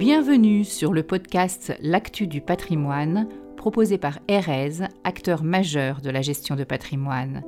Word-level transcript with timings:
Bienvenue 0.00 0.64
sur 0.64 0.94
le 0.94 1.02
podcast 1.02 1.76
L'actu 1.82 2.26
du 2.26 2.40
patrimoine, 2.40 3.28
proposé 3.58 3.98
par 3.98 4.18
Erez, 4.28 4.88
acteur 5.04 5.44
majeur 5.44 6.00
de 6.00 6.08
la 6.08 6.22
gestion 6.22 6.56
de 6.56 6.64
patrimoine. 6.64 7.42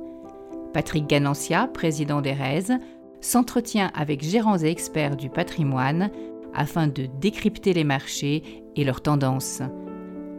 Patrick 0.71 1.07
Ganancia, 1.07 1.65
président 1.65 2.21
d'Erez, 2.21 2.77
s'entretient 3.21 3.89
avec 3.95 4.23
gérants 4.23 4.59
et 4.59 4.67
experts 4.67 5.15
du 5.15 5.31
patrimoine 5.31 6.11
afin 6.53 6.85
de 6.85 7.07
décrypter 7.19 7.73
les 7.73 7.83
marchés 7.83 8.43
et 8.75 8.83
leurs 8.83 9.01
tendances. 9.01 9.63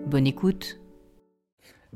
Bonne 0.06 0.28
écoute. 0.28 0.83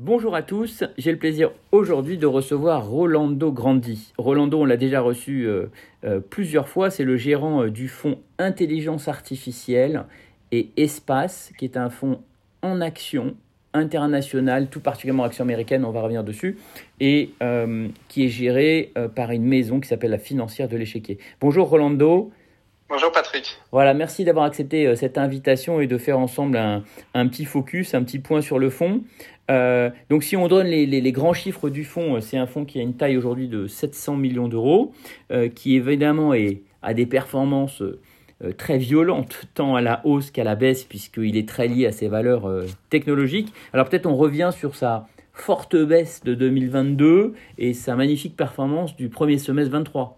Bonjour 0.01 0.33
à 0.33 0.43
tous, 0.43 0.85
j'ai 0.97 1.11
le 1.11 1.17
plaisir 1.17 1.51
aujourd'hui 1.73 2.17
de 2.17 2.25
recevoir 2.25 2.87
Rolando 2.87 3.51
Grandi. 3.51 4.13
Rolando, 4.17 4.61
on 4.61 4.63
l'a 4.63 4.77
déjà 4.77 5.01
reçu 5.01 5.45
euh, 5.45 5.65
euh, 6.05 6.21
plusieurs 6.21 6.69
fois, 6.69 6.89
c'est 6.89 7.03
le 7.03 7.17
gérant 7.17 7.63
euh, 7.63 7.69
du 7.69 7.89
fonds 7.89 8.17
Intelligence 8.37 9.09
Artificielle 9.09 10.05
et 10.53 10.69
Espace, 10.77 11.51
qui 11.59 11.65
est 11.65 11.75
un 11.75 11.89
fonds 11.89 12.21
en 12.61 12.79
action 12.79 13.35
international, 13.73 14.69
tout 14.69 14.79
particulièrement 14.79 15.25
action 15.25 15.43
américaine, 15.43 15.83
on 15.83 15.91
va 15.91 16.01
revenir 16.01 16.23
dessus, 16.23 16.57
et 17.01 17.31
qui 18.07 18.25
est 18.25 18.29
géré 18.29 18.93
par 19.15 19.31
une 19.31 19.43
maison 19.43 19.81
qui 19.81 19.89
s'appelle 19.89 20.11
la 20.11 20.17
financière 20.17 20.69
de 20.69 20.77
l'échiquier. 20.77 21.19
Bonjour 21.41 21.67
Rolando. 21.67 22.31
Bonjour 22.87 23.11
Patrick. 23.11 23.59
Voilà, 23.71 23.93
merci 23.93 24.23
d'avoir 24.23 24.45
accepté 24.45 24.95
cette 24.95 25.19
invitation 25.19 25.79
et 25.79 25.85
de 25.85 25.99
faire 25.99 26.17
ensemble 26.17 26.57
un, 26.57 26.83
un, 27.13 27.27
petit 27.27 27.45
focus, 27.45 27.93
un 27.93 28.03
petit 28.03 28.17
point 28.17 28.41
sur 28.41 28.57
le 28.57 28.71
fond. 28.71 29.03
Euh, 29.49 29.89
donc 30.09 30.23
si 30.23 30.37
on 30.37 30.47
donne 30.47 30.67
les, 30.67 31.11
grands 31.11 31.33
chiffres 31.33 31.69
du 31.69 31.83
fonds, 31.83 32.15
euh, 32.15 32.21
c'est 32.21 32.37
un 32.37 32.47
fonds 32.47 32.65
qui 32.65 32.79
a 32.79 32.81
une 32.81 32.95
taille 32.95 33.17
aujourd'hui 33.17 33.47
de 33.47 33.67
700 33.67 34.15
millions 34.15 34.47
d'euros, 34.47 34.93
euh, 35.31 35.49
qui 35.49 35.75
évidemment 35.75 36.33
a 36.81 36.93
des 36.93 37.05
performances 37.05 37.83
très 38.57 38.77
violentes, 38.77 39.41
tant 39.53 39.75
à 39.75 39.81
la 39.81 40.01
hausse 40.05 40.31
qu'à 40.31 40.45
la 40.45 40.55
baisse, 40.55 40.85
puisqu'il 40.85 41.35
est 41.35 41.47
très 41.47 41.67
lié 41.67 41.87
à 41.87 41.91
ses 41.91 42.07
valeurs 42.07 42.49
technologiques. 42.89 43.53
Alors 43.73 43.89
peut-être 43.89 44.05
on 44.05 44.15
revient 44.15 44.51
sur 44.57 44.75
sa 44.75 45.07
forte 45.33 45.75
baisse 45.75 46.23
de 46.23 46.35
2022 46.35 47.33
et 47.57 47.73
sa 47.73 47.95
magnifique 47.95 48.37
performance 48.37 48.95
du 48.95 49.09
premier 49.09 49.39
semestre 49.39 49.73
23. 49.73 50.17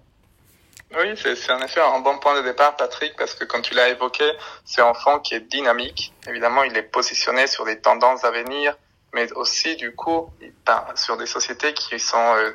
Oui, 0.99 1.07
c'est 1.15 1.51
en 1.51 1.61
effet 1.61 1.79
un 1.79 2.01
bon 2.01 2.19
point 2.19 2.39
de 2.39 2.45
départ, 2.45 2.75
Patrick, 2.75 3.13
parce 3.17 3.33
que 3.33 3.45
comme 3.45 3.61
tu 3.61 3.73
l'as 3.73 3.89
évoqué, 3.89 4.25
c'est 4.65 4.81
un 4.81 4.93
fonds 4.93 5.19
qui 5.19 5.35
est 5.35 5.39
dynamique. 5.39 6.13
Évidemment, 6.27 6.63
il 6.63 6.75
est 6.75 6.83
positionné 6.83 7.47
sur 7.47 7.65
des 7.65 7.79
tendances 7.79 8.25
à 8.25 8.31
venir, 8.31 8.75
mais 9.13 9.31
aussi 9.33 9.75
du 9.75 9.93
coup 9.93 10.31
sur 10.95 11.17
des 11.17 11.25
sociétés 11.25 11.73
qui 11.73 11.99
sont 11.99 12.35
euh, 12.35 12.51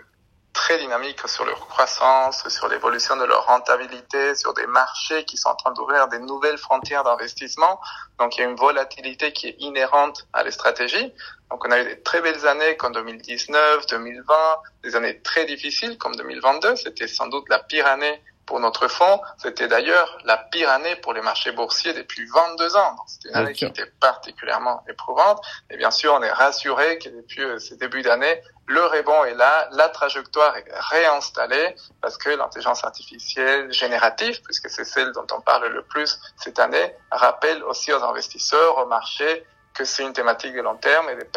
très 0.57 0.79
dynamiques 0.79 1.21
sur 1.29 1.45
leur 1.45 1.69
croissance, 1.69 2.49
sur 2.49 2.67
l'évolution 2.69 3.17
de 3.17 3.25
leur 3.25 3.45
rentabilité, 3.45 4.35
sur 4.35 4.55
des 4.55 4.67
marchés 4.67 5.25
qui 5.25 5.37
sont 5.37 5.51
en 5.51 5.55
train 5.55 5.73
d'ouvrir 5.73 6.09
des 6.09 6.19
nouvelles 6.19 6.57
frontières 6.57 7.05
d'investissement. 7.05 7.79
Donc 8.19 8.37
il 8.37 8.41
y 8.41 8.45
a 8.45 8.49
une 8.49 8.57
volatilité 8.57 9.33
qui 9.33 9.49
est 9.49 9.57
inhérente 9.59 10.27
à 10.33 10.43
les 10.43 10.51
stratégies. 10.51 11.13
Donc 11.51 11.65
on 11.67 11.71
a 11.71 11.81
eu 11.81 11.85
des 11.85 12.01
très 12.01 12.23
belles 12.23 12.47
années 12.47 12.77
comme 12.79 12.93
2019, 12.93 13.87
2020, 13.87 14.35
des 14.83 14.97
années 14.97 15.21
très 15.21 15.45
difficiles 15.45 15.99
comme 15.99 16.17
2022. 16.17 16.77
C'était 16.77 17.07
sans 17.07 17.29
doute 17.29 17.49
la 17.51 17.59
pire 17.59 17.87
année 17.87 18.23
pour 18.47 18.61
notre 18.61 18.89
fonds. 18.89 19.21
C'était 19.39 19.69
d'ailleurs 19.69 20.19
la 20.25 20.37
pire 20.37 20.71
année 20.71 20.97
pour 20.97 21.13
les 21.13 21.21
marchés 21.21 21.53
boursiers 21.53 21.93
depuis 21.93 22.27
22 22.27 22.77
ans. 22.77 22.97
C'était 23.07 23.29
une 23.31 23.37
année 23.37 23.53
qui 23.53 23.65
était 23.65 23.87
particulièrement 24.01 24.83
éprouvante. 24.89 25.45
Et 25.71 25.77
bien 25.77 25.91
sûr, 25.91 26.15
on 26.15 26.23
est 26.23 26.33
rassuré 26.33 26.99
que 26.99 27.09
depuis 27.09 27.43
euh, 27.43 27.59
ces 27.59 27.77
débuts 27.77 28.03
d'année, 28.03 28.41
le 28.69 28.85
rebond 28.85 29.25
est 29.25 29.35
là, 29.35 29.69
la 29.73 29.89
trajectoire 29.89 30.57
est 30.57 30.67
réinstallée 30.73 31.77
parce 32.01 32.17
que 32.17 32.31
l'intelligence 32.31 32.85
artificielle 32.85 33.73
générative, 33.73 34.41
puisque 34.43 34.69
c'est 34.71 34.85
celle 34.85 35.13
dont 35.13 35.27
on 35.33 35.41
parle 35.41 35.69
le 35.69 35.83
plus 35.83 36.19
cette 36.37 36.59
année, 36.59 36.95
rappelle 37.11 37.63
aussi 37.65 37.93
aux 37.93 38.03
investisseurs, 38.03 38.79
au 38.79 38.87
marché, 38.87 39.45
que 39.75 39.85
c'est 39.85 40.03
une 40.03 40.13
thématique 40.13 40.55
de 40.55 40.63
long 40.63 40.77
terme 40.77 41.09
et 41.11 41.17
des, 41.17 41.29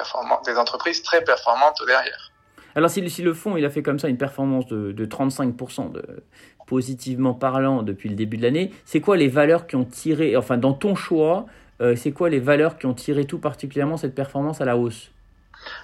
des 0.46 0.58
entreprises 0.58 1.04
très 1.04 1.24
performantes 1.24 1.82
derrière. 1.86 2.32
Alors 2.76 2.90
si, 2.90 3.02
le 3.02 3.34
fonds 3.34 3.58
il 3.58 3.66
a 3.66 3.70
fait 3.70 3.84
comme 3.84 4.00
ça 4.00 4.08
une 4.08 4.18
performance 4.18 4.66
de, 4.68 4.92
de 4.92 5.06
35% 5.06 5.92
de, 5.92 6.24
positivement 6.70 7.34
parlant 7.34 7.82
depuis 7.82 8.10
le 8.10 8.16
début 8.16 8.38
de 8.38 8.44
l'année, 8.44 8.72
c'est 8.86 9.02
quoi 9.02 9.18
les 9.18 9.28
valeurs 9.28 9.66
qui 9.66 9.76
ont 9.76 9.86
tiré, 9.86 10.38
enfin 10.38 10.58
dans 10.58 10.74
ton 10.74 10.94
choix, 10.94 11.48
euh, 11.82 11.96
c'est 11.96 12.12
quoi 12.12 12.30
les 12.30 12.40
valeurs 12.40 12.78
qui 12.78 12.86
ont 12.86 12.94
tiré 12.94 13.26
tout 13.26 13.40
particulièrement 13.40 13.98
cette 13.98 14.14
performance 14.14 14.62
à 14.62 14.66
la 14.66 14.78
hausse? 14.78 15.10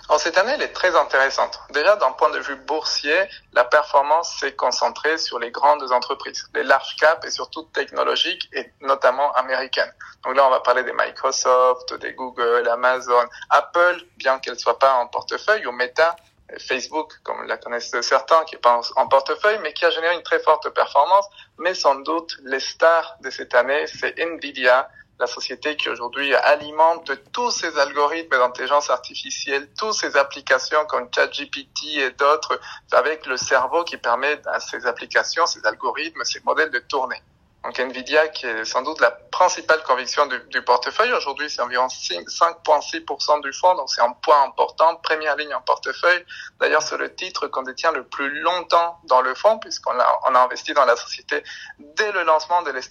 Alors 0.08 0.20
cette 0.20 0.38
année, 0.38 0.54
elle 0.56 0.62
est 0.62 0.74
très 0.74 0.96
intéressante. 0.96 1.60
Déjà, 1.74 1.96
d'un 1.96 2.12
point 2.12 2.30
de 2.30 2.40
vue 2.40 2.56
boursier, 2.68 3.18
la 3.54 3.64
performance 3.64 4.38
s'est 4.40 4.54
concentrée 4.54 5.18
sur 5.18 5.40
les 5.40 5.52
grandes 5.52 5.92
entreprises, 5.92 6.48
les 6.54 6.64
large 6.64 6.96
caps 6.98 7.26
et 7.28 7.32
surtout 7.32 7.64
technologiques 7.74 8.48
et 8.54 8.72
notamment 8.82 9.34
américaines. 9.34 9.92
Donc 10.24 10.36
là, 10.38 10.46
on 10.48 10.52
va 10.52 10.60
parler 10.60 10.84
des 10.84 10.94
Microsoft, 10.94 11.94
des 12.00 12.14
Google, 12.14 12.70
Amazon, 12.72 13.26
Apple, 13.50 13.98
bien 14.18 14.38
qu'elle 14.40 14.60
soit 14.60 14.80
pas 14.80 14.94
en 14.94 15.08
portefeuille, 15.08 15.66
ou 15.66 15.72
Meta, 15.72 16.16
Facebook, 16.60 17.14
comme 17.24 17.44
la 17.48 17.58
connaissent 17.58 18.00
certains, 18.02 18.44
qui 18.46 18.56
est 18.56 18.60
pas 18.60 18.80
en 18.96 19.08
portefeuille, 19.08 19.60
mais 19.64 19.74
qui 19.74 19.86
a 19.86 19.90
généré 19.90 20.16
une 20.16 20.24
très 20.24 20.40
forte 20.40 20.70
performance. 20.70 21.26
Mais 21.58 21.74
sans 21.74 21.96
doute, 21.96 22.38
les 22.44 22.60
stars 22.60 23.18
de 23.22 23.30
cette 23.30 23.56
année, 23.56 23.86
c'est 23.88 24.18
Nvidia, 24.20 24.90
la 25.20 25.28
société 25.28 25.76
qui 25.78 25.90
aujourd'hui 25.90 26.36
alimente 26.36 27.12
tous 27.32 27.52
ces 27.52 27.78
algorithmes 27.80 28.38
d'intelligence 28.38 28.90
artificielle, 28.90 29.70
toutes 29.78 29.94
ces 29.94 30.18
applications 30.18 30.86
comme 30.86 31.08
ChatGPT 31.14 31.98
et 31.98 32.12
d'autres, 32.12 32.60
avec 32.92 33.26
le 33.26 33.38
cerveau 33.38 33.84
qui 33.84 33.98
permet 33.98 34.40
à 34.46 34.60
ces 34.60 34.86
applications, 34.86 35.46
ces 35.46 35.66
algorithmes, 35.66 36.24
ces 36.26 36.42
modèles 36.44 36.72
de 36.72 36.80
tourner. 36.80 37.22
Donc 37.66 37.80
Nvidia, 37.80 38.28
qui 38.28 38.46
est 38.46 38.64
sans 38.64 38.84
doute 38.84 39.00
la 39.02 39.10
principale 39.10 39.82
conviction 39.82 40.28
du, 40.28 40.62
portefeuille, 40.62 41.12
aujourd'hui 41.14 41.50
c'est 41.50 41.64
environ 41.64 41.88
5,6% 41.88 43.42
du 43.42 43.52
fonds, 43.54 43.74
donc 43.74 43.90
c'est 43.90 44.02
un 44.02 44.12
point 44.12 44.44
important, 44.44 44.96
première 44.98 45.36
ligne 45.36 45.54
en 45.56 45.62
portefeuille. 45.62 46.24
D'ailleurs, 46.60 46.84
c'est 46.84 46.98
le 46.98 47.16
titre 47.16 47.48
qu'on 47.48 47.64
détient 47.64 47.92
le 47.92 48.04
plus 48.04 48.40
longtemps 48.42 49.00
dans 49.06 49.22
le 49.22 49.34
fonds, 49.34 49.58
puisqu'on 49.58 49.98
a, 50.00 50.04
a 50.04 50.44
investi 50.44 50.76
dans 50.76 50.86
la 50.86 50.96
société 50.96 51.44
dès 51.80 52.12
le 52.12 52.24
lancement 52.24 52.62
de 52.62 52.70
les 52.70 52.82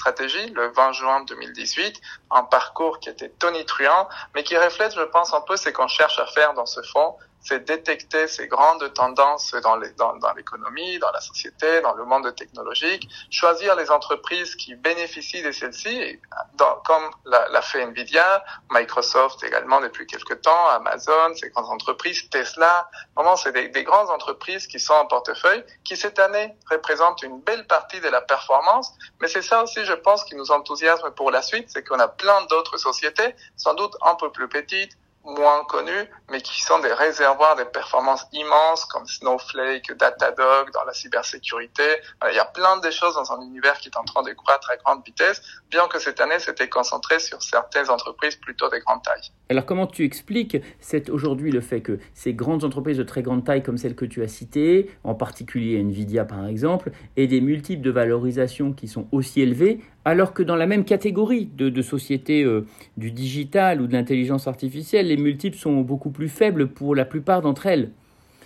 le 0.53 0.73
20 0.73 0.93
juin 0.93 1.25
2018, 1.25 2.01
un 2.33 2.43
parcours 2.43 2.99
qui 2.99 3.11
était 3.11 3.29
tonitruant, 3.29 4.09
mais 4.35 4.43
qui 4.43 4.57
reflète, 4.59 4.93
je 4.93 5.03
pense, 5.03 5.33
un 5.33 5.41
peu 5.43 5.57
ce 5.57 5.69
qu'on 5.69 5.89
cherche 5.89 6.19
à 6.19 6.27
faire 6.27 6.53
dans 6.55 6.67
ce 6.67 6.83
fonds, 6.83 7.17
c'est 7.45 7.65
détecter 7.65 8.27
ces 8.27 8.49
grandes 8.49 8.93
tendances 8.95 9.55
dans 9.63 9.77
l'économie, 9.77 10.99
dans, 10.99 11.07
dans 11.07 11.13
la 11.13 11.21
société, 11.21 11.81
dans 11.83 11.95
le 11.95 12.05
monde 12.05 12.35
technologique, 12.35 13.09
choisir 13.31 13.77
les 13.77 13.91
entreprises 13.91 14.57
qui 14.57 14.75
bénéficient 14.75 15.43
de 15.43 15.53
celles-ci, 15.53 16.19
comme 16.85 17.11
l'a, 17.27 17.63
fait 17.63 17.83
Nvidia, 17.83 18.45
Microsoft 18.71 19.43
également 19.45 19.81
depuis 19.81 20.07
quelques 20.07 20.41
temps, 20.41 20.69
Amazon, 20.69 21.35
ces 21.35 21.51
grandes 21.51 21.71
entreprises, 21.71 22.29
Tesla. 22.31 22.89
Vraiment, 23.15 23.37
c'est 23.37 23.53
des, 23.53 23.69
des 23.69 23.85
grandes 23.85 24.11
entreprises 24.11 24.67
qui 24.67 24.81
sont 24.81 24.95
en 24.95 25.07
portefeuille, 25.07 25.65
qui 25.85 25.97
cette 25.97 26.19
année 26.19 26.57
représentent 26.71 27.23
une 27.23 27.41
belle 27.41 27.67
partie 27.67 28.01
de 28.01 28.09
la 28.09 28.23
performance. 28.23 28.93
Mais 29.21 29.29
c'est 29.29 29.43
ça 29.43 29.63
aussi, 29.63 29.85
je 29.85 29.93
pense, 29.93 30.25
qui 30.25 30.35
nous 30.35 30.51
enthousiasme 30.51 31.11
pour 31.13 31.31
la 31.31 31.43
suite, 31.43 31.69
c'est 31.69 31.85
qu'on 31.85 31.99
a 31.99 32.09
plein 32.09 32.45
d'autres 32.47 32.79
sociétés, 32.79 33.35
sans 33.57 33.75
doute 33.75 33.95
un 34.03 34.15
peu 34.15 34.31
plus 34.33 34.49
petites, 34.49 34.97
moins 35.25 35.65
connus, 35.69 36.09
mais 36.31 36.41
qui 36.41 36.63
sont 36.63 36.79
des 36.81 36.93
réservoirs 36.93 37.57
de 37.57 37.65
performances 37.65 38.27
immenses 38.33 38.85
comme 38.87 39.07
Snowflake, 39.07 39.93
Datadog 39.99 40.71
dans 40.73 40.85
la 40.85 40.93
cybersécurité. 40.93 41.83
Il 42.31 42.35
y 42.35 42.39
a 42.39 42.45
plein 42.45 42.79
de 42.79 42.91
choses 42.91 43.15
dans 43.15 43.33
un 43.33 43.41
univers 43.43 43.79
qui 43.79 43.89
est 43.89 43.97
en 43.97 44.05
train 44.05 44.23
de 44.23 44.33
croître 44.33 44.71
à 44.71 44.77
grande 44.77 45.05
vitesse, 45.05 45.43
bien 45.71 45.87
que 45.89 45.99
cette 45.99 46.21
année 46.21 46.39
c'était 46.39 46.69
concentré 46.69 47.19
sur 47.19 47.43
certaines 47.43 47.91
entreprises 47.91 48.37
plutôt 48.37 48.69
de 48.69 48.79
grande 48.79 49.03
taille. 49.03 49.31
Alors 49.51 49.67
comment 49.67 49.87
tu 49.87 50.05
expliques 50.05 50.57
aujourd'hui 51.11 51.51
le 51.51 51.61
fait 51.61 51.81
que 51.81 51.99
ces 52.15 52.35
grandes 52.35 52.65
entreprises 52.65 52.99
de 52.99 53.03
très 53.03 53.23
grande 53.23 53.45
taille 53.45 53.63
comme 53.63 53.79
celles 53.79 53.97
que 53.97 54.05
tu 54.05 54.23
as 54.23 54.29
citées, 54.29 54.91
en 55.05 55.15
particulier 55.15 55.79
Nvidia 55.81 56.25
par 56.25 56.47
exemple, 56.47 56.91
aient 57.17 57.27
des 57.27 57.41
multiples 57.41 57.83
de 57.83 57.91
valorisation 57.91 58.73
qui 58.73 58.89
sont 58.89 59.07
aussi 59.13 59.41
élevés 59.41 59.81
alors 60.05 60.35
que 60.35 60.43
dans 60.43 60.57
la 60.57 60.67
même 60.67 60.85
catégorie 60.85 61.47
de, 61.47 61.83
sociétés 61.83 62.43
euh, 62.43 62.67
du 62.97 63.11
digital 63.11 63.81
ou 63.81 63.87
de 63.87 63.93
l'intelligence 63.93 64.47
artificielle, 64.47 65.09
les 65.09 65.17
multiples 65.17 65.57
sont 65.57 65.81
beaucoup 65.81 66.11
plus 66.11 66.29
faibles 66.29 66.69
pour 66.69 66.95
la 66.95 67.05
plupart 67.05 67.41
d'entre 67.41 67.67
elles. 67.67 67.91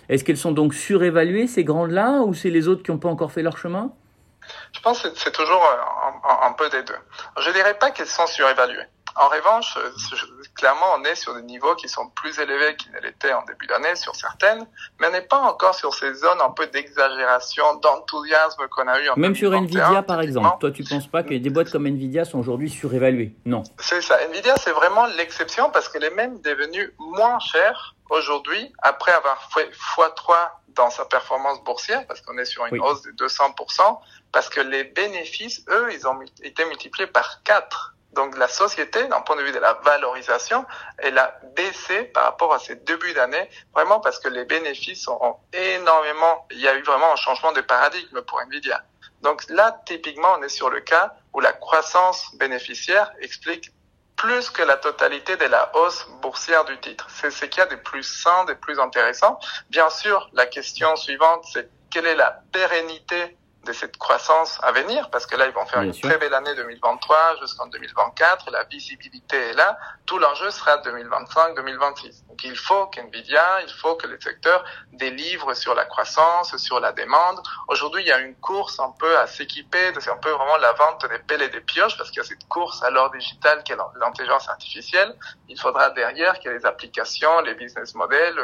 Est-ce 0.07 0.23
qu'elles 0.23 0.37
sont 0.37 0.51
donc 0.51 0.73
surévaluées, 0.73 1.47
ces 1.47 1.63
grandes-là, 1.63 2.21
ou 2.21 2.33
c'est 2.33 2.49
les 2.49 2.67
autres 2.67 2.83
qui 2.83 2.91
n'ont 2.91 2.97
pas 2.97 3.09
encore 3.09 3.31
fait 3.31 3.43
leur 3.43 3.57
chemin? 3.57 3.91
Je 4.71 4.79
pense 4.79 5.03
que 5.03 5.09
c'est 5.15 5.31
toujours 5.31 5.61
un, 5.61 6.47
un, 6.47 6.53
peu 6.53 6.69
des 6.69 6.81
deux. 6.81 6.95
Je 7.39 7.49
ne 7.49 7.53
dirais 7.53 7.77
pas 7.77 7.91
qu'elles 7.91 8.07
sont 8.07 8.25
surévaluées. 8.25 8.87
En 9.19 9.27
revanche, 9.27 9.77
clairement, 10.55 10.95
on 10.97 11.03
est 11.03 11.15
sur 11.15 11.35
des 11.35 11.41
niveaux 11.41 11.75
qui 11.75 11.89
sont 11.89 12.07
plus 12.11 12.39
élevés 12.39 12.77
qu'ils 12.77 12.93
ne 12.93 13.01
l'étaient 13.01 13.33
en 13.33 13.43
début 13.43 13.67
d'année 13.67 13.93
sur 13.95 14.15
certaines, 14.15 14.65
mais 14.97 15.07
on 15.07 15.11
n'est 15.11 15.27
pas 15.27 15.39
encore 15.39 15.75
sur 15.75 15.93
ces 15.93 16.13
zones 16.13 16.39
un 16.39 16.51
peu 16.51 16.67
d'exagération, 16.67 17.75
d'enthousiasme 17.75 18.65
qu'on 18.69 18.87
a 18.87 18.97
eu 19.01 19.09
en 19.09 19.17
Même 19.17 19.35
sur 19.35 19.53
Nvidia, 19.53 20.03
par 20.03 20.21
exemple. 20.21 20.57
Toi, 20.61 20.71
tu 20.71 20.83
ne 20.83 20.87
penses 20.87 21.07
pas 21.07 21.23
que 21.23 21.33
des 21.33 21.49
boîtes 21.49 21.69
comme 21.69 21.85
Nvidia 21.85 22.23
sont 22.23 22.39
aujourd'hui 22.39 22.69
surévaluées? 22.69 23.35
Non. 23.43 23.63
C'est 23.77 24.01
ça. 24.01 24.15
Nvidia, 24.23 24.55
c'est 24.55 24.71
vraiment 24.71 25.05
l'exception 25.17 25.69
parce 25.69 25.89
qu'elle 25.89 26.05
est 26.05 26.15
même 26.15 26.39
devenue 26.39 26.93
moins 26.97 27.39
chère 27.39 27.95
aujourd'hui 28.09 28.73
après 28.81 29.11
avoir 29.11 29.51
fait 29.51 29.69
x3 29.97 30.33
dans 30.69 30.89
sa 30.91 31.03
performance 31.03 31.61
boursière 31.65 32.07
parce 32.07 32.21
qu'on 32.21 32.37
est 32.37 32.45
sur 32.45 32.65
une 32.67 32.79
hausse 32.79 33.01
de 33.01 33.11
200%, 33.11 33.99
parce 34.31 34.47
que 34.47 34.61
les 34.61 34.85
bénéfices, 34.85 35.65
eux, 35.67 35.89
ils 35.91 36.07
ont 36.07 36.17
été 36.41 36.63
multipliés 36.63 37.07
par 37.07 37.43
4 37.43 37.95
Donc 38.13 38.37
la 38.37 38.47
société, 38.47 39.05
d'un 39.07 39.21
point 39.21 39.35
de 39.35 39.43
vue 39.43 39.51
de 39.51 39.59
la 39.59 39.73
valorisation, 39.73 40.65
elle 40.97 41.17
a 41.17 41.39
baissé 41.55 42.03
par 42.05 42.23
rapport 42.23 42.53
à 42.53 42.59
ses 42.59 42.75
débuts 42.75 43.13
d'année, 43.13 43.49
vraiment 43.73 43.99
parce 43.99 44.19
que 44.19 44.29
les 44.29 44.45
bénéfices 44.45 45.07
ont 45.07 45.37
énormément, 45.53 46.47
il 46.51 46.59
y 46.59 46.67
a 46.67 46.75
eu 46.75 46.81
vraiment 46.81 47.13
un 47.13 47.17
changement 47.17 47.51
de 47.51 47.61
paradigme 47.61 48.21
pour 48.21 48.41
Nvidia. 48.41 48.83
Donc 49.21 49.43
là, 49.49 49.81
typiquement, 49.85 50.35
on 50.37 50.43
est 50.43 50.49
sur 50.49 50.69
le 50.69 50.79
cas 50.79 51.13
où 51.33 51.39
la 51.39 51.53
croissance 51.53 52.35
bénéficiaire 52.35 53.11
explique 53.19 53.71
plus 54.15 54.49
que 54.49 54.63
la 54.63 54.75
totalité 54.75 55.37
de 55.37 55.45
la 55.45 55.71
hausse 55.75 56.07
boursière 56.21 56.65
du 56.65 56.77
titre. 56.79 57.07
C'est 57.09 57.31
ce 57.31 57.45
qu'il 57.45 57.59
y 57.59 57.63
a 57.63 57.67
de 57.67 57.75
plus 57.75 58.03
sain, 58.03 58.43
de 58.45 58.53
plus 58.53 58.79
intéressant. 58.79 59.39
Bien 59.69 59.89
sûr, 59.89 60.29
la 60.33 60.45
question 60.45 60.95
suivante, 60.95 61.45
c'est 61.53 61.69
quelle 61.89 62.05
est 62.05 62.15
la 62.15 62.41
pérennité 62.51 63.37
de 63.69 63.73
cette 63.73 63.97
croissance 63.97 64.59
à 64.63 64.71
venir, 64.71 65.11
parce 65.11 65.27
que 65.27 65.35
là, 65.35 65.45
ils 65.45 65.53
vont 65.53 65.65
faire 65.67 65.83
une 65.83 65.93
très 65.93 66.17
belle 66.17 66.33
année 66.33 66.55
2023 66.55 67.35
jusqu'en 67.39 67.67
2024, 67.67 68.49
la 68.51 68.63
visibilité 68.63 69.37
est 69.37 69.53
là, 69.53 69.77
tout 70.07 70.17
l'enjeu 70.17 70.49
sera 70.49 70.77
2025-2026. 70.77 72.23
Donc 72.39 72.51
il 72.51 72.57
faut 72.57 72.85
qu'NVIDIA, 72.87 73.61
il 73.63 73.73
faut 73.73 73.95
que 73.95 74.07
les 74.07 74.19
secteurs 74.21 74.63
délivrent 74.93 75.53
sur 75.55 75.75
la 75.75 75.83
croissance, 75.85 76.55
sur 76.57 76.79
la 76.79 76.93
demande. 76.93 77.41
Aujourd'hui, 77.67 78.03
il 78.03 78.07
y 78.07 78.11
a 78.11 78.19
une 78.19 78.35
course 78.35 78.79
un 78.79 78.93
peu 78.97 79.17
à 79.17 79.27
s'équiper, 79.27 79.91
c'est 79.99 80.09
un 80.09 80.17
peu 80.17 80.29
vraiment 80.29 80.57
la 80.57 80.71
vente 80.73 81.05
des 81.09 81.19
pelles 81.19 81.41
et 81.41 81.49
des 81.49 81.59
pioches, 81.59 81.97
parce 81.97 82.09
qu'il 82.11 82.21
y 82.21 82.25
a 82.25 82.27
cette 82.27 82.47
course 82.47 82.81
à 82.83 82.91
l'or 82.91 83.11
digital 83.11 83.61
qui 83.63 83.73
est 83.73 83.77
l'intelligence 83.99 84.47
artificielle. 84.47 85.13
Il 85.49 85.59
faudra 85.59 85.89
derrière 85.89 86.39
que 86.39 86.49
les 86.49 86.65
applications, 86.65 87.41
les 87.41 87.55
business 87.55 87.93
models 87.93 88.39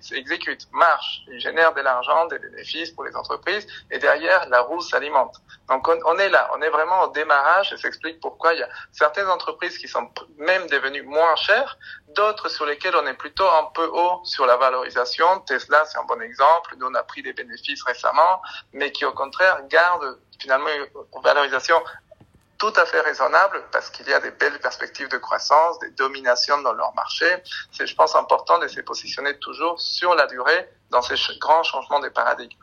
s'exécutent, 0.00 0.68
marchent, 0.72 1.22
ils 1.28 1.40
génèrent 1.40 1.74
de 1.74 1.80
l'argent, 1.80 2.26
des 2.26 2.38
bénéfices 2.38 2.92
pour 2.92 3.04
les 3.04 3.16
entreprises, 3.16 3.66
et 3.90 3.98
derrière, 3.98 4.48
la 4.48 4.60
roue 4.60 4.80
s'alimente. 4.80 5.36
Donc 5.68 5.88
on, 5.88 6.18
est 6.18 6.28
là, 6.28 6.50
on 6.54 6.62
est 6.62 6.70
vraiment 6.70 7.02
au 7.02 7.08
démarrage 7.12 7.72
et 7.72 7.76
s'explique 7.76 8.20
pourquoi 8.20 8.54
il 8.54 8.60
y 8.60 8.62
a 8.62 8.68
certaines 8.92 9.28
entreprises 9.28 9.78
qui 9.78 9.88
sont 9.88 10.08
même 10.38 10.66
devenues 10.68 11.02
moins 11.02 11.34
chères, 11.36 11.78
d'autres 12.14 12.48
sur 12.48 12.66
lesquelles 12.66 12.96
on 12.96 13.06
est 13.06 13.14
plutôt 13.14 13.39
un 13.44 13.70
peu 13.74 13.86
haut 13.86 14.20
sur 14.24 14.46
la 14.46 14.56
valorisation. 14.56 15.40
Tesla, 15.46 15.84
c'est 15.86 15.98
un 15.98 16.04
bon 16.04 16.20
exemple. 16.20 16.74
Nous, 16.78 16.86
on 16.86 16.94
a 16.94 17.02
pris 17.02 17.22
des 17.22 17.32
bénéfices 17.32 17.82
récemment, 17.84 18.42
mais 18.72 18.92
qui 18.92 19.04
au 19.04 19.12
contraire 19.12 19.60
gardent 19.68 20.18
finalement 20.38 20.68
une 20.68 21.22
valorisation 21.22 21.76
tout 22.58 22.72
à 22.76 22.84
fait 22.84 23.00
raisonnable 23.00 23.62
parce 23.72 23.88
qu'il 23.90 24.06
y 24.06 24.12
a 24.12 24.20
des 24.20 24.30
belles 24.32 24.58
perspectives 24.60 25.08
de 25.08 25.16
croissance, 25.16 25.78
des 25.78 25.90
dominations 25.92 26.60
dans 26.62 26.74
leur 26.74 26.94
marché. 26.94 27.24
C'est, 27.72 27.86
je 27.86 27.94
pense, 27.96 28.14
important 28.14 28.58
de 28.58 28.68
se 28.68 28.80
positionner 28.82 29.38
toujours 29.38 29.80
sur 29.80 30.14
la 30.14 30.26
durée 30.26 30.68
dans 30.90 31.00
ces 31.00 31.14
grands 31.38 31.62
changements 31.62 32.00
de 32.00 32.10
paradigmes. 32.10 32.58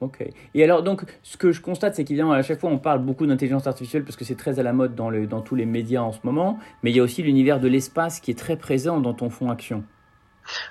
Ok. 0.00 0.22
Et 0.54 0.62
alors, 0.62 0.82
donc, 0.82 1.02
ce 1.22 1.36
que 1.36 1.50
je 1.50 1.60
constate, 1.60 1.96
c'est 1.96 2.04
qu'évidemment, 2.04 2.32
à 2.32 2.42
chaque 2.42 2.60
fois, 2.60 2.70
on 2.70 2.78
parle 2.78 3.00
beaucoup 3.00 3.26
d'intelligence 3.26 3.66
artificielle 3.66 4.04
parce 4.04 4.16
que 4.16 4.24
c'est 4.24 4.36
très 4.36 4.60
à 4.60 4.62
la 4.62 4.72
mode 4.72 4.94
dans, 4.94 5.10
le, 5.10 5.26
dans 5.26 5.40
tous 5.40 5.56
les 5.56 5.66
médias 5.66 6.02
en 6.02 6.12
ce 6.12 6.20
moment, 6.22 6.58
mais 6.82 6.90
il 6.90 6.96
y 6.96 7.00
a 7.00 7.02
aussi 7.02 7.22
l'univers 7.22 7.58
de 7.58 7.68
l'espace 7.68 8.20
qui 8.20 8.30
est 8.30 8.38
très 8.38 8.56
présent 8.56 9.00
dans 9.00 9.14
ton 9.14 9.30
fonds 9.30 9.50
action. 9.50 9.82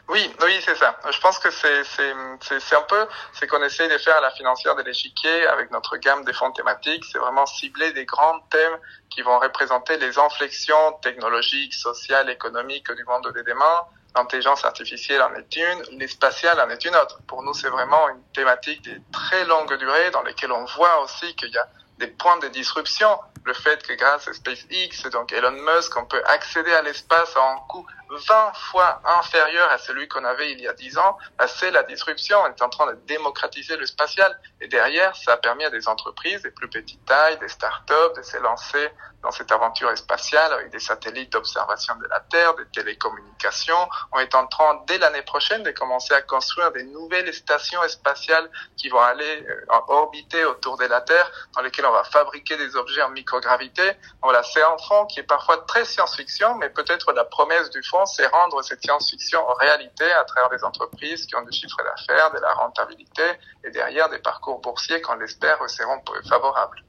Oui, 0.09 0.33
oui, 0.43 0.59
c'est 0.63 0.75
ça. 0.75 0.99
Je 1.11 1.19
pense 1.19 1.39
que 1.39 1.51
c'est 1.51 1.83
c'est 1.83 2.75
un 2.75 2.81
peu 2.83 3.07
ce 3.33 3.45
qu'on 3.45 3.61
essaie 3.63 3.87
de 3.87 3.97
faire 3.97 4.17
à 4.17 4.21
la 4.21 4.31
financière 4.31 4.75
de 4.75 4.83
l'échiquier 4.83 5.47
avec 5.47 5.71
notre 5.71 5.97
gamme 5.97 6.23
des 6.25 6.33
fonds 6.33 6.51
thématiques. 6.51 7.03
C'est 7.11 7.19
vraiment 7.19 7.45
cibler 7.45 7.91
des 7.93 8.05
grands 8.05 8.39
thèmes 8.51 8.77
qui 9.09 9.21
vont 9.21 9.39
représenter 9.39 9.97
les 9.97 10.17
inflexions 10.17 10.93
technologiques, 11.01 11.73
sociales, 11.73 12.29
économiques 12.29 12.91
du 12.91 13.03
monde 13.05 13.31
de 13.33 13.41
demain 13.41 13.85
l'intelligence 14.17 14.65
artificielle 14.65 15.21
en 15.21 15.33
est 15.35 15.55
une, 15.55 15.99
l'espacial 15.99 16.59
en 16.59 16.69
est 16.69 16.83
une 16.85 16.95
autre. 16.95 17.19
Pour 17.27 17.43
nous, 17.43 17.53
c'est 17.53 17.69
vraiment 17.69 18.09
une 18.09 18.23
thématique 18.33 18.81
de 18.83 18.99
très 19.11 19.45
longue 19.45 19.77
durée 19.77 20.11
dans 20.11 20.23
laquelle 20.23 20.51
on 20.51 20.65
voit 20.65 21.01
aussi 21.03 21.35
qu'il 21.35 21.49
y 21.49 21.57
a 21.57 21.67
des 21.99 22.07
points 22.07 22.37
de 22.37 22.47
disruption. 22.47 23.09
Le 23.43 23.53
fait 23.53 23.81
que 23.85 23.93
grâce 23.93 24.27
à 24.27 24.33
SpaceX, 24.33 25.09
donc 25.11 25.31
Elon 25.31 25.51
Musk, 25.51 25.95
on 25.97 26.05
peut 26.05 26.21
accéder 26.25 26.73
à 26.73 26.81
l'espace 26.81 27.35
à 27.35 27.41
un 27.53 27.57
coût 27.67 27.85
20 28.09 28.53
fois 28.53 29.01
inférieur 29.19 29.69
à 29.69 29.77
celui 29.77 30.07
qu'on 30.07 30.23
avait 30.23 30.51
il 30.51 30.61
y 30.61 30.67
a 30.67 30.73
10 30.73 30.97
ans, 30.97 31.17
bah, 31.37 31.47
c'est 31.47 31.71
la 31.71 31.83
disruption. 31.83 32.37
On 32.41 32.47
est 32.47 32.61
en 32.61 32.69
train 32.69 32.87
de 32.87 32.99
démocratiser 33.07 33.75
le 33.77 33.85
spatial. 33.85 34.39
Et 34.61 34.67
derrière, 34.67 35.15
ça 35.15 35.33
a 35.33 35.37
permis 35.37 35.65
à 35.65 35.69
des 35.69 35.87
entreprises, 35.87 36.41
des 36.41 36.51
plus 36.51 36.69
petites 36.69 37.03
tailles, 37.05 37.37
des 37.39 37.49
startups, 37.49 38.15
de 38.15 38.21
se 38.21 38.37
lancer 38.37 38.89
dans 39.27 39.31
cette 39.31 39.51
aventure 39.51 39.95
spatiale 39.97 40.53
avec 40.53 40.69
des 40.69 40.79
satellites 40.79 41.33
d'observation 41.33 41.93
de 41.97 42.07
la 42.07 42.21
Terre, 42.21 42.55
des 42.55 42.65
télécommunications. 42.67 43.89
On 44.13 44.19
est 44.19 44.33
en 44.33 44.47
train, 44.47 44.81
dès 44.87 44.97
l'année 44.99 45.21
prochaine, 45.21 45.63
de 45.63 45.71
commencer 45.71 46.13
à 46.13 46.21
construire 46.21 46.71
des 46.71 46.83
nouvelles 46.83 47.33
stations 47.33 47.81
spatiales 47.89 48.49
qui 48.77 48.87
vont 48.87 49.01
aller 49.01 49.45
euh, 49.49 49.79
orbiter 49.89 50.45
autour 50.45 50.77
de 50.77 50.85
la 50.85 51.01
Terre, 51.01 51.29
dans 51.55 51.61
lesquelles 51.61 51.85
on 51.85 51.91
va 51.91 52.05
fabriquer 52.05 52.55
des 52.55 52.77
objets 52.77 53.01
en 53.01 53.09
microgravité. 53.09 53.91
Voilà, 54.23 54.41
c'est 54.43 54.63
un 54.63 54.77
fond 54.87 55.05
qui 55.07 55.19
est 55.19 55.23
parfois 55.23 55.57
très 55.67 55.83
science-fiction, 55.83 56.55
mais 56.55 56.69
peut-être 56.69 57.11
la 57.11 57.25
promesse 57.25 57.69
du 57.71 57.83
fond, 57.83 58.05
c'est 58.05 58.27
rendre 58.27 58.61
cette 58.61 58.81
science-fiction 58.81 59.45
en 59.45 59.55
réalité 59.55 60.09
à 60.09 60.23
travers 60.23 60.49
des 60.51 60.63
entreprises 60.63 61.25
qui 61.25 61.35
ont 61.35 61.43
des 61.43 61.51
chiffres 61.51 61.83
d'affaires, 61.83 62.31
de 62.31 62.39
la 62.39 62.53
rentabilité 62.53 63.23
et 63.65 63.71
derrière 63.71 64.07
des 64.07 64.19
parcours 64.19 64.61
boursiers 64.61 65.01
qu'on 65.01 65.15
l'espère 65.15 65.57
seront 65.69 66.01
favorables. 66.29 66.86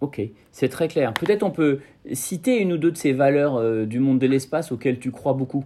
Ok, 0.00 0.20
c'est 0.52 0.68
très 0.68 0.88
clair. 0.88 1.12
Peut-être 1.12 1.42
on 1.42 1.50
peut 1.50 1.80
citer 2.12 2.56
une 2.56 2.72
ou 2.72 2.76
deux 2.78 2.92
de 2.92 2.96
ces 2.96 3.12
valeurs 3.12 3.58
euh, 3.58 3.84
du 3.84 3.98
monde 3.98 4.18
de 4.18 4.26
l'espace 4.26 4.70
auxquelles 4.70 5.00
tu 5.00 5.10
crois 5.10 5.32
beaucoup? 5.32 5.64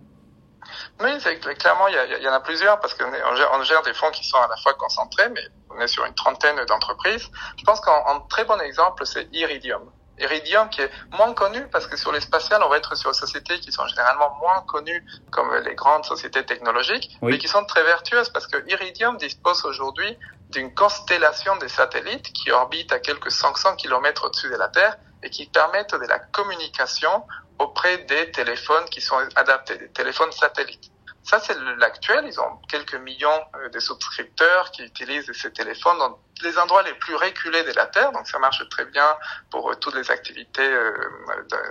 Oui, 1.00 1.10
clairement, 1.58 1.88
il 1.88 2.22
y, 2.22 2.28
en 2.28 2.32
a 2.32 2.40
plusieurs 2.40 2.80
parce 2.80 2.94
qu'on 2.94 3.04
on 3.04 3.62
gère, 3.64 3.82
des 3.82 3.92
fonds 3.92 4.10
qui 4.10 4.26
sont 4.26 4.38
à 4.38 4.48
la 4.48 4.56
fois 4.56 4.74
concentrés, 4.74 5.28
mais 5.30 5.42
on 5.70 5.80
est 5.80 5.88
sur 5.88 6.04
une 6.04 6.14
trentaine 6.14 6.56
d'entreprises. 6.66 7.28
Je 7.58 7.64
pense 7.64 7.80
qu'un 7.80 8.20
très 8.30 8.44
bon 8.44 8.58
exemple, 8.60 9.04
c'est 9.04 9.28
Iridium. 9.32 9.82
Iridium 10.18 10.68
qui 10.68 10.82
est 10.82 10.90
moins 11.16 11.34
connu 11.34 11.66
parce 11.72 11.86
que 11.86 11.96
sur 11.96 12.12
les 12.12 12.20
spatiales, 12.20 12.62
on 12.62 12.68
va 12.68 12.76
être 12.76 12.96
sur 12.96 13.10
des 13.10 13.18
sociétés 13.18 13.58
qui 13.60 13.72
sont 13.72 13.86
généralement 13.86 14.36
moins 14.40 14.62
connues 14.66 15.04
comme 15.30 15.52
les 15.64 15.74
grandes 15.74 16.04
sociétés 16.04 16.44
technologiques, 16.44 17.18
mais 17.22 17.38
qui 17.38 17.48
sont 17.48 17.64
très 17.64 17.82
vertueuses 17.82 18.28
parce 18.28 18.46
que 18.46 18.56
Iridium 18.70 19.16
dispose 19.16 19.64
aujourd'hui 19.64 20.16
d'une 20.52 20.72
constellation 20.74 21.56
de 21.56 21.66
satellites 21.66 22.32
qui 22.32 22.50
orbitent 22.50 22.92
à 22.92 23.00
quelques 23.00 23.30
500 23.30 23.76
km 23.76 24.26
au-dessus 24.26 24.50
de 24.50 24.56
la 24.56 24.68
Terre 24.68 24.96
et 25.22 25.30
qui 25.30 25.46
permettent 25.46 25.94
de 25.94 26.06
la 26.06 26.18
communication 26.18 27.24
auprès 27.58 27.98
des 27.98 28.30
téléphones 28.32 28.84
qui 28.86 29.00
sont 29.00 29.18
adaptés, 29.36 29.76
des 29.78 29.88
téléphones 29.88 30.32
satellites. 30.32 30.90
Ça, 31.24 31.38
c'est 31.38 31.56
l'actuel. 31.78 32.24
Ils 32.26 32.40
ont 32.40 32.58
quelques 32.68 32.96
millions 32.96 33.28
euh, 33.54 33.68
de 33.68 33.78
souscripteurs 33.78 34.72
qui 34.72 34.82
utilisent 34.82 35.30
ces 35.32 35.52
téléphones 35.52 35.96
dans 35.98 36.18
les 36.42 36.58
endroits 36.58 36.82
les 36.82 36.94
plus 36.94 37.14
reculés 37.14 37.62
de 37.62 37.72
la 37.76 37.86
Terre. 37.86 38.10
Donc, 38.10 38.26
ça 38.26 38.40
marche 38.40 38.68
très 38.68 38.86
bien 38.86 39.06
pour 39.48 39.70
euh, 39.70 39.74
toutes 39.76 39.94
les 39.94 40.10
activités 40.10 40.66
euh, 40.66 40.92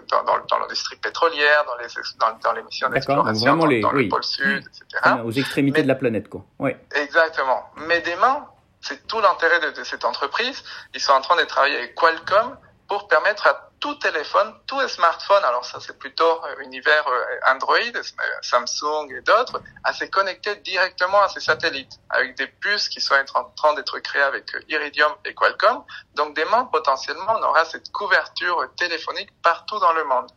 dans, 0.09 0.23
dans, 0.23 0.45
dans 0.49 0.59
l'industrie 0.59 0.95
pétrolière, 0.95 1.65
dans 1.65 1.75
les 1.75 1.87
dans, 2.17 2.39
dans 2.41 2.53
les 2.53 2.63
missions 2.63 2.89
d'exploration, 2.89 3.57
dans, 3.57 3.65
les, 3.65 3.81
le 3.81 4.07
pôle 4.07 4.23
sud, 4.23 4.65
etc. 4.67 5.15
Aux 5.25 5.31
extrémités 5.31 5.83
de 5.83 5.87
la 5.89 5.95
planète, 5.95 6.29
quoi. 6.29 6.45
Oui. 6.59 6.71
Exactement. 6.95 7.69
Mais 7.75 7.99
demain, 7.99 8.47
c'est 8.81 9.07
tout 9.07 9.19
l'intérêt 9.19 9.59
de, 9.59 9.71
de, 9.71 9.83
cette 9.83 10.05
entreprise. 10.05 10.63
Ils 10.93 11.01
sont 11.01 11.13
en 11.13 11.21
train 11.21 11.37
de 11.37 11.43
travailler 11.43 11.77
avec 11.77 11.95
Qualcomm 11.95 12.57
pour 12.87 13.07
permettre 13.07 13.47
à 13.47 13.71
tout 13.79 13.95
téléphone, 13.95 14.53
tout 14.67 14.79
smartphone, 14.87 15.43
alors 15.43 15.65
ça 15.65 15.79
c'est 15.79 15.97
plutôt 15.97 16.43
euh, 16.43 16.63
univers 16.63 17.07
euh, 17.07 17.51
Android, 17.51 17.77
euh, 17.77 18.01
Samsung 18.41 19.09
et 19.09 19.21
d'autres, 19.21 19.61
à 19.83 19.93
se 19.93 20.05
connecter 20.05 20.57
directement 20.57 21.21
à 21.21 21.29
ces 21.29 21.39
satellites 21.39 21.93
avec 22.09 22.37
des 22.37 22.47
puces 22.47 22.89
qui 22.89 23.01
sont 23.01 23.15
en 23.33 23.45
train 23.55 23.73
d'être 23.73 23.97
créées 23.99 24.21
avec 24.21 24.51
Iridium 24.69 25.11
et 25.25 25.33
Qualcomm. 25.33 25.83
Donc 26.15 26.35
demain, 26.35 26.65
potentiellement, 26.65 27.37
on 27.39 27.43
aura 27.43 27.65
cette 27.65 27.91
couverture 27.91 28.61
téléphonique 28.77 29.29
partout 29.41 29.79
dans 29.79 29.93
le 29.93 30.03
monde 30.03 30.27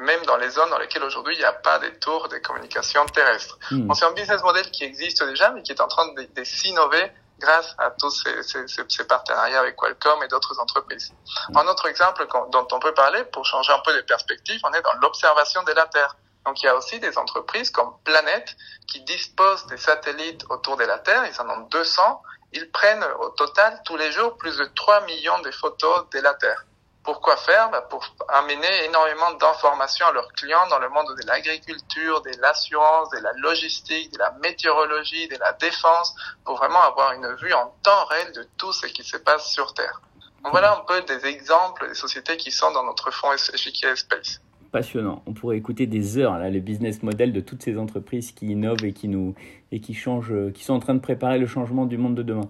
même 0.00 0.22
dans 0.26 0.36
les 0.36 0.50
zones 0.50 0.68
dans 0.68 0.78
lesquelles 0.78 1.02
aujourd'hui 1.02 1.34
il 1.34 1.38
n'y 1.38 1.46
a 1.46 1.52
pas 1.52 1.78
des 1.78 1.98
tours 1.98 2.28
de 2.28 2.36
communication 2.38 3.06
terrestres. 3.06 3.58
Hmm. 3.70 3.90
C'est 3.94 4.04
un 4.04 4.12
business 4.12 4.42
model 4.42 4.70
qui 4.70 4.84
existe 4.84 5.24
déjà, 5.24 5.50
mais 5.50 5.62
qui 5.62 5.72
est 5.72 5.80
en 5.80 5.88
train 5.88 6.12
de, 6.12 6.28
de 6.30 6.44
s'innover 6.44 7.10
grâce 7.38 7.74
à 7.78 7.90
tous 7.90 8.10
ces, 8.10 8.42
ces, 8.42 8.66
ces, 8.66 9.04
partenariats 9.04 9.60
avec 9.60 9.76
Qualcomm 9.76 10.22
et 10.22 10.28
d'autres 10.28 10.58
entreprises. 10.60 11.12
Un 11.54 11.66
autre 11.66 11.86
exemple 11.86 12.26
dont 12.52 12.66
on 12.72 12.80
peut 12.80 12.94
parler 12.94 13.24
pour 13.24 13.44
changer 13.44 13.72
un 13.72 13.78
peu 13.80 13.94
les 13.94 14.02
perspectives, 14.02 14.60
on 14.64 14.72
est 14.72 14.82
dans 14.82 14.94
l'observation 15.00 15.62
de 15.62 15.72
la 15.72 15.86
Terre. 15.86 16.16
Donc 16.44 16.62
il 16.62 16.66
y 16.66 16.68
a 16.68 16.74
aussi 16.74 16.98
des 16.98 17.16
entreprises 17.18 17.70
comme 17.70 17.92
Planète 18.04 18.56
qui 18.86 19.02
disposent 19.02 19.66
des 19.66 19.76
satellites 19.76 20.44
autour 20.50 20.76
de 20.76 20.84
la 20.84 20.98
Terre, 20.98 21.24
ils 21.26 21.40
en 21.40 21.48
ont 21.50 21.66
200, 21.68 22.22
ils 22.52 22.70
prennent 22.70 23.04
au 23.20 23.28
total 23.30 23.80
tous 23.84 23.96
les 23.96 24.10
jours 24.12 24.36
plus 24.36 24.56
de 24.56 24.64
3 24.64 25.02
millions 25.02 25.38
de 25.40 25.50
photos 25.50 26.08
de 26.10 26.20
la 26.20 26.34
Terre. 26.34 26.64
Pourquoi 27.08 27.38
faire 27.38 27.70
bah, 27.70 27.80
Pour 27.80 28.04
amener 28.28 28.84
énormément 28.84 29.32
d'informations 29.40 30.06
à 30.08 30.12
leurs 30.12 30.30
clients 30.34 30.66
dans 30.68 30.78
le 30.78 30.90
monde 30.90 31.06
de 31.18 31.26
l'agriculture, 31.26 32.20
de 32.20 32.32
l'assurance, 32.38 33.08
de 33.08 33.20
la 33.20 33.32
logistique, 33.38 34.12
de 34.12 34.18
la 34.18 34.30
météorologie, 34.42 35.26
de 35.26 35.38
la 35.38 35.54
défense, 35.54 36.14
pour 36.44 36.58
vraiment 36.58 36.82
avoir 36.82 37.12
une 37.12 37.34
vue 37.36 37.54
en 37.54 37.74
temps 37.82 38.04
réel 38.10 38.30
de 38.32 38.46
tout 38.58 38.74
ce 38.74 38.84
qui 38.88 39.02
se 39.04 39.16
passe 39.16 39.50
sur 39.50 39.72
Terre. 39.72 40.02
Donc 40.42 40.52
voilà 40.52 40.74
un 40.74 40.80
peu 40.80 41.00
des 41.00 41.24
exemples 41.24 41.88
des 41.88 41.94
sociétés 41.94 42.36
qui 42.36 42.50
sont 42.50 42.72
dans 42.72 42.84
notre 42.84 43.10
fonds 43.10 43.32
échiquier 43.32 43.96
Space. 43.96 44.42
Passionnant. 44.70 45.22
On 45.26 45.32
pourrait 45.32 45.56
écouter 45.56 45.86
des 45.86 46.18
heures 46.18 46.38
là, 46.38 46.50
les 46.50 46.60
business 46.60 47.02
models 47.02 47.32
de 47.32 47.40
toutes 47.40 47.62
ces 47.62 47.78
entreprises 47.78 48.32
qui 48.32 48.46
innovent 48.46 48.84
et 48.84 48.92
qui 48.92 49.08
nous 49.08 49.34
et 49.72 49.80
qui 49.80 49.94
changent, 49.94 50.32
qui 50.54 50.64
sont 50.64 50.74
en 50.74 50.80
train 50.80 50.94
de 50.94 51.00
préparer 51.00 51.38
le 51.38 51.46
changement 51.46 51.86
du 51.86 51.98
monde 51.98 52.14
de 52.14 52.22
demain. 52.22 52.48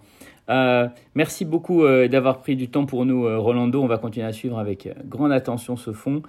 Euh, 0.50 0.88
merci 1.14 1.44
beaucoup 1.44 1.84
euh, 1.84 2.08
d'avoir 2.08 2.38
pris 2.38 2.56
du 2.56 2.70
temps 2.70 2.86
pour 2.86 3.04
nous, 3.04 3.26
euh, 3.26 3.38
Rolando. 3.38 3.82
On 3.82 3.86
va 3.86 3.98
continuer 3.98 4.26
à 4.26 4.32
suivre 4.32 4.58
avec 4.58 4.88
grande 5.04 5.32
attention 5.32 5.76
ce 5.76 5.92
fond 5.92 6.22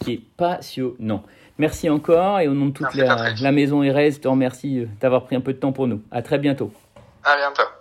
qui 0.00 0.12
est 0.12 0.22
passionnant. 0.36 1.22
Merci 1.58 1.88
encore 1.88 2.40
et 2.40 2.48
au 2.48 2.54
nom 2.54 2.66
de 2.66 2.72
toute 2.72 2.94
la, 2.94 3.32
la, 3.40 3.52
maison 3.52 3.82
Erez, 3.82 4.10
je 4.10 4.18
te 4.20 4.28
remercie 4.28 4.88
d'avoir 5.00 5.24
pris 5.24 5.36
un 5.36 5.40
peu 5.40 5.52
de 5.52 5.58
temps 5.58 5.72
pour 5.72 5.86
nous. 5.86 6.02
À 6.10 6.20
très 6.20 6.38
bientôt. 6.38 6.72
À 7.22 7.36
bientôt. 7.36 7.73